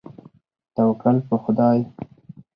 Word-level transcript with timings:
توکل 0.75 1.17
په 1.27 1.35
خدای. 1.43 1.79